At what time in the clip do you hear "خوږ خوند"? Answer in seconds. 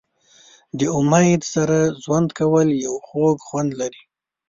3.07-3.71